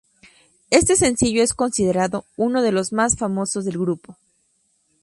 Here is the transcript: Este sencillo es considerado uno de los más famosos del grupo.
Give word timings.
Este 0.71 0.95
sencillo 0.95 1.43
es 1.43 1.53
considerado 1.53 2.25
uno 2.35 2.63
de 2.63 2.71
los 2.71 2.91
más 2.91 3.15
famosos 3.17 3.65
del 3.65 3.77
grupo. 3.77 4.17